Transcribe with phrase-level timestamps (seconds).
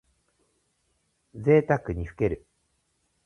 [1.35, 2.47] ぜいたくにふける。